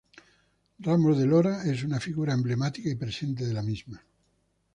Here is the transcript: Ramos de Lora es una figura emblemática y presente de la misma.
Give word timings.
Ramos 0.87 1.19
de 1.19 1.27
Lora 1.27 1.63
es 1.63 1.83
una 1.83 1.99
figura 1.99 2.33
emblemática 2.33 2.89
y 2.89 2.95
presente 2.95 3.45
de 3.45 3.53
la 3.53 3.61
misma. 3.61 4.03